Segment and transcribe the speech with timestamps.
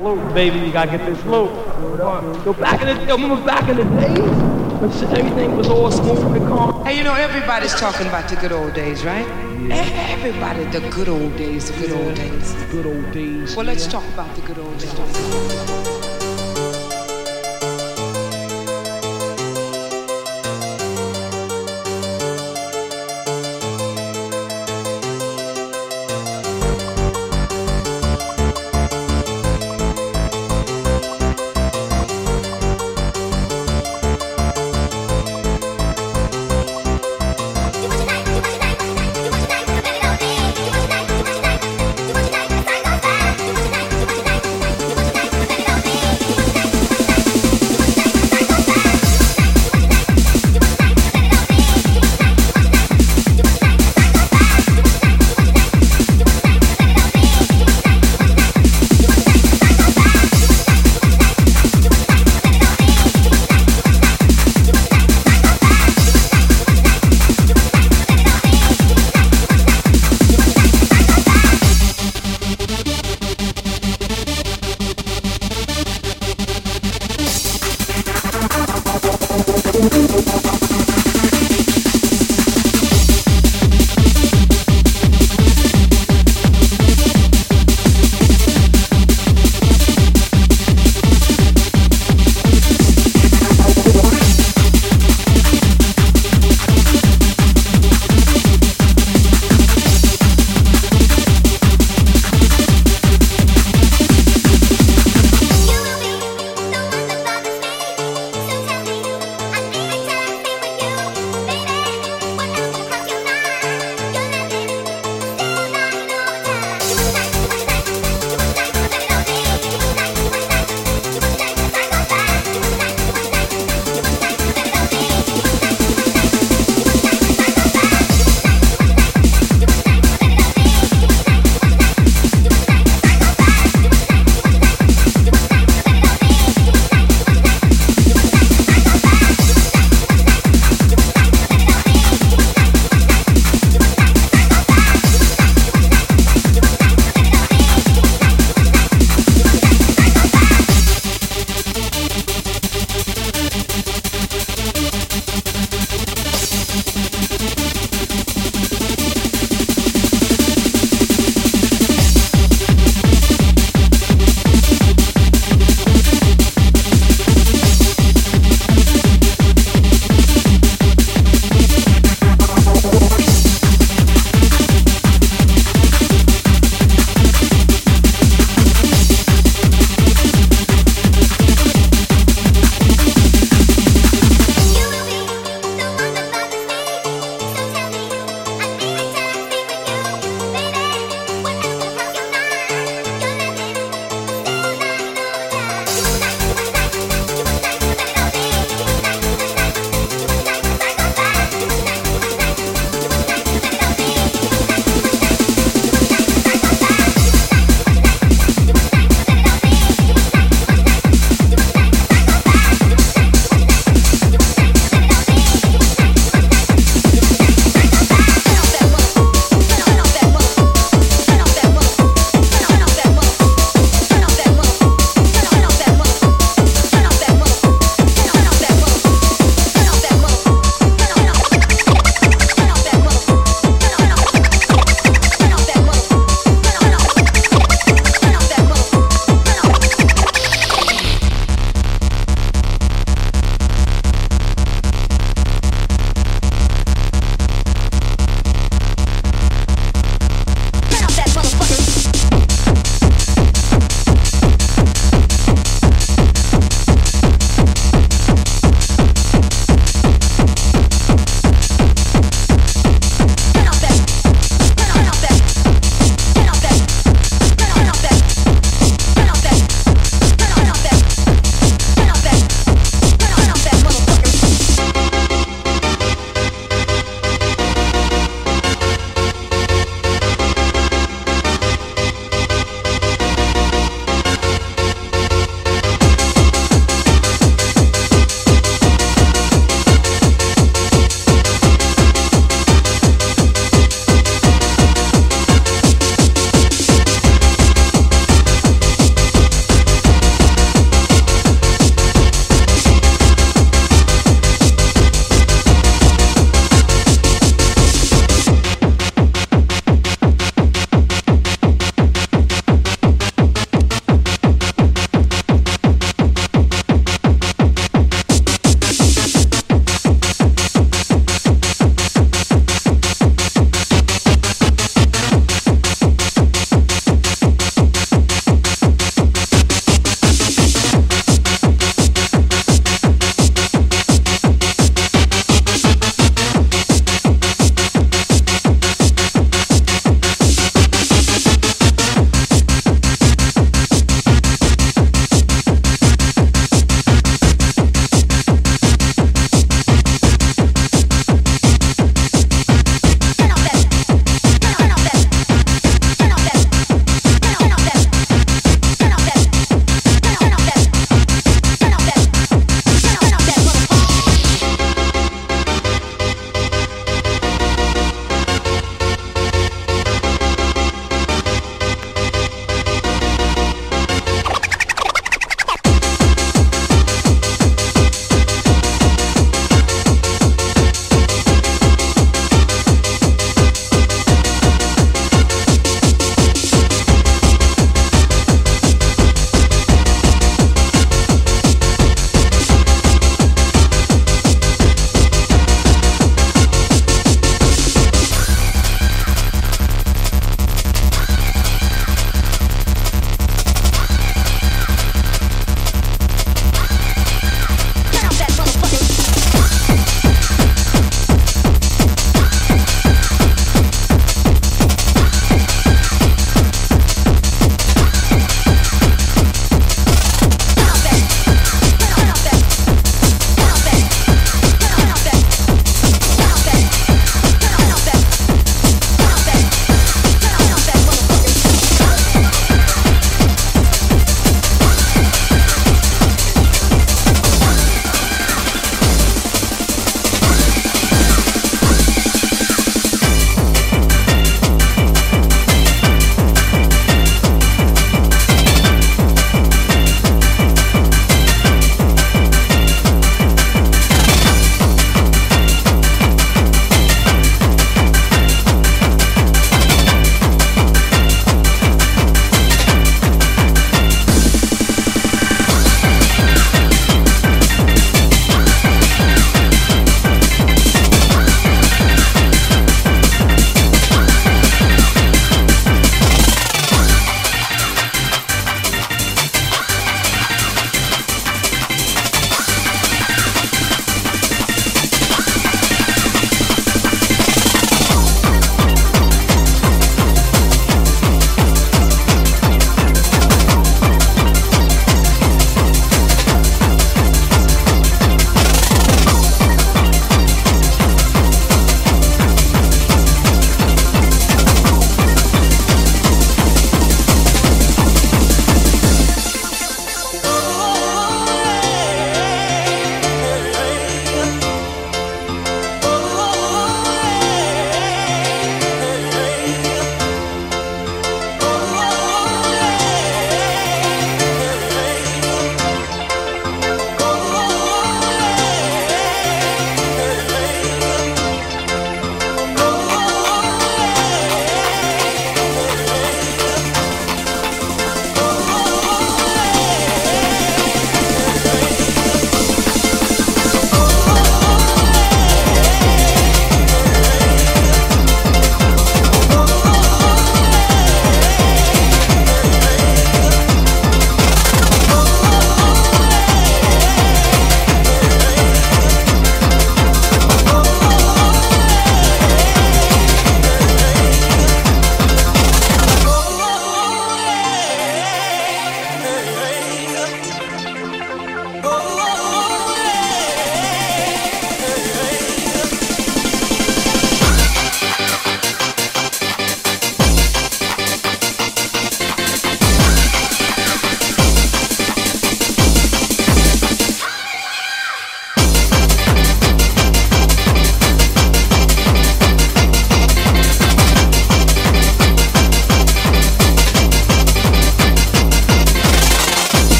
[0.00, 0.58] loot, baby.
[0.58, 1.50] You gotta get this loot.
[2.44, 4.18] Yo, back in the, yo, remember back in the days
[4.80, 6.84] when shit- everything was all smooth and calm.
[6.84, 9.26] Hey, you know, everybody's talking about the good old days, right?
[9.70, 12.54] Everybody, the good old days, the good old days.
[12.54, 13.56] The Good old days.
[13.56, 15.95] Well, let's talk about the good old days.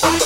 [0.00, 0.21] Bum, bum, bum.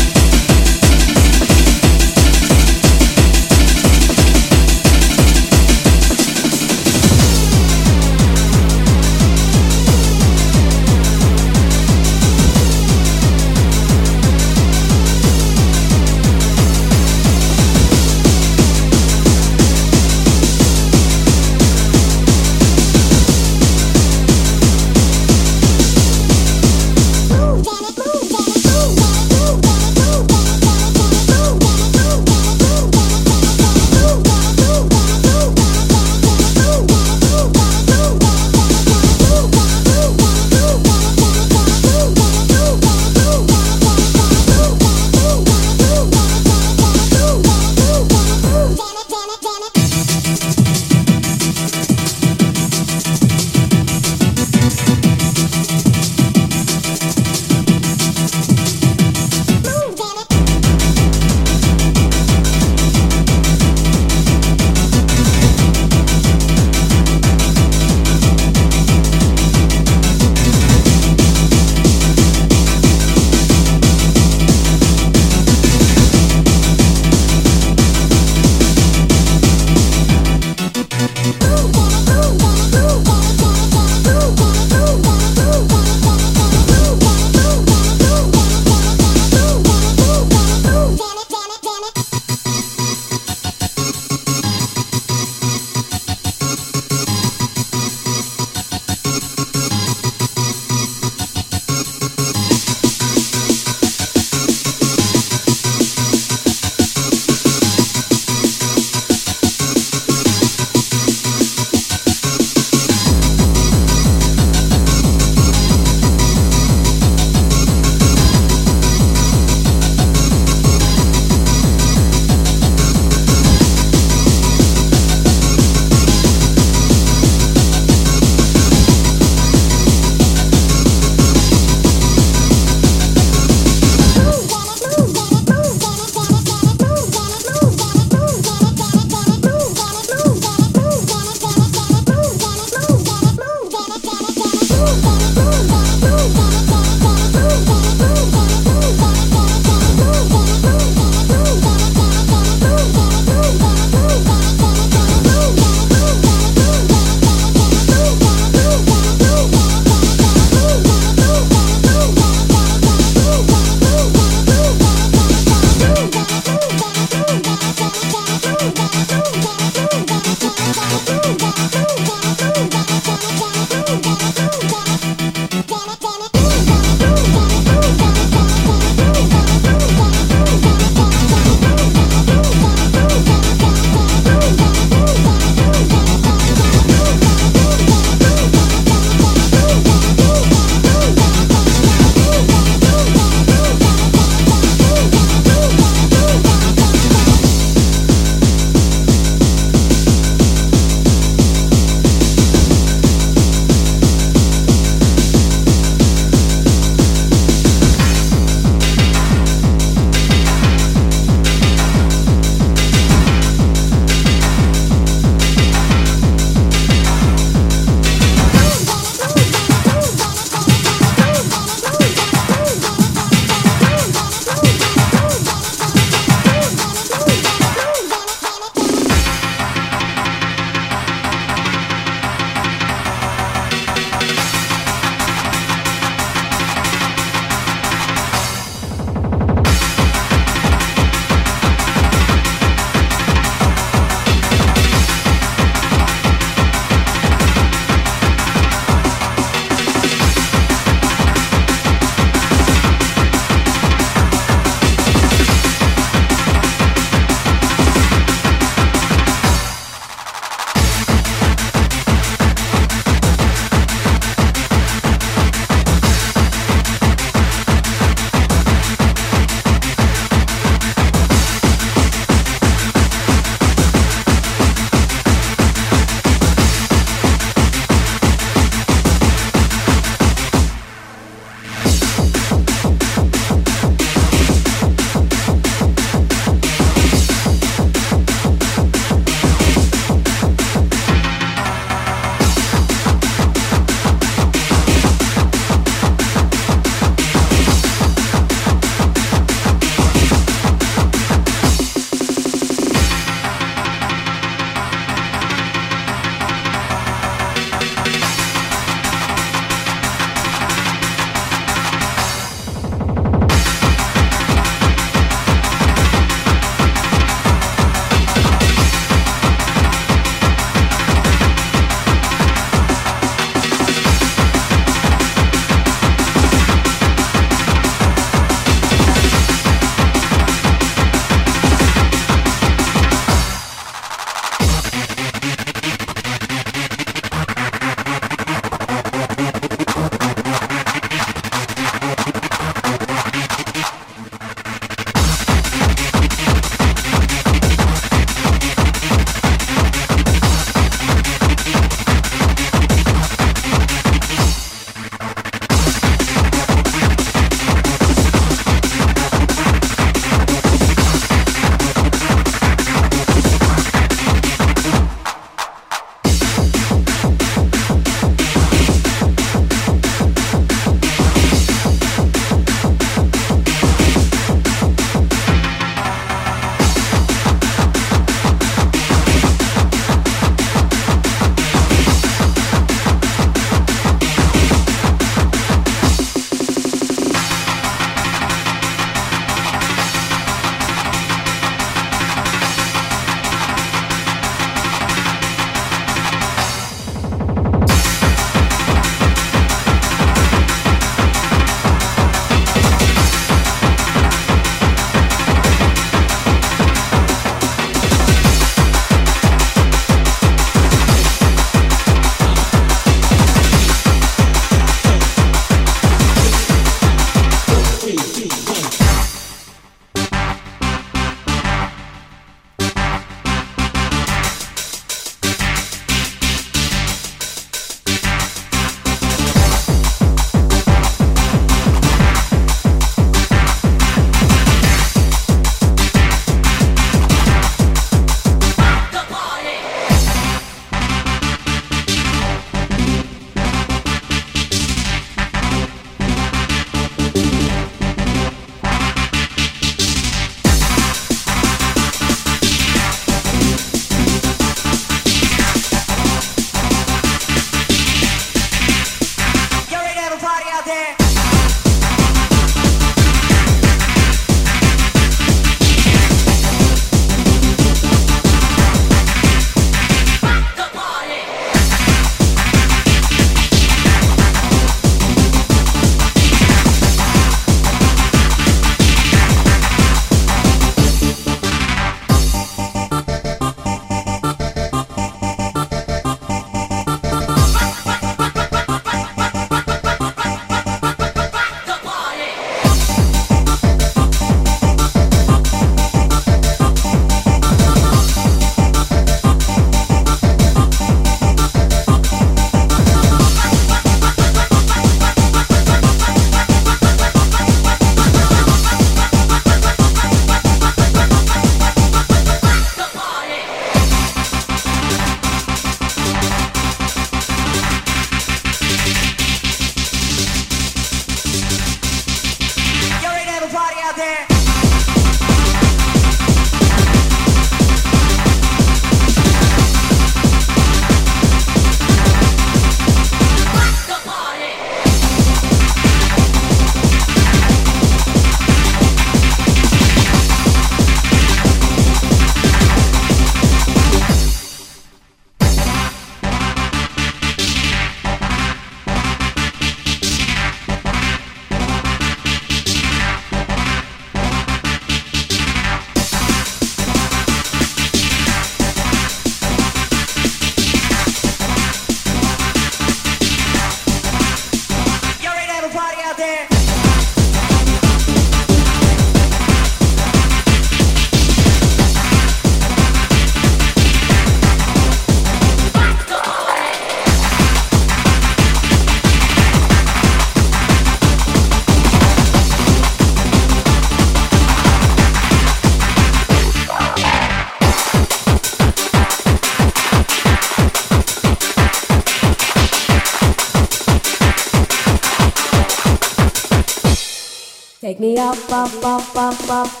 [599.70, 600.00] Bye.